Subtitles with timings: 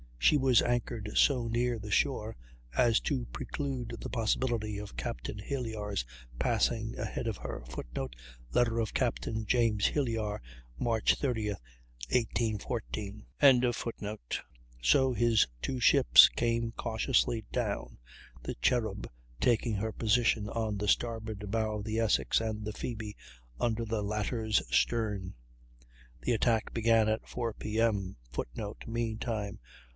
[0.17, 2.35] She was anchored so near the shore
[2.75, 6.05] as to preclude the possibility of Captain Hilyar's
[6.39, 8.15] passing ahead of her; [Footnote:
[8.51, 10.41] Letter of Captain James Hilyar,
[10.79, 11.49] March 30,
[12.09, 13.25] 1814.]
[14.81, 17.97] so his two ships came cautiously down,
[18.41, 19.07] the Cherub
[19.39, 23.15] taking her position on the starboard bow of the Essex, and the Phoebe
[23.59, 25.33] under the latter's stern.
[26.21, 28.15] The attack began at 4 P.M.
[28.31, 29.59] [Footnote: Mean time.